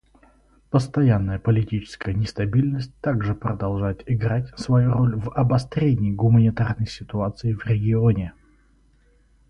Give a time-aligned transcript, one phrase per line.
[0.71, 8.33] Постоянная политическая нестабильность также продолжает играть свою роль в обострении гуманитарной ситуации в регионе.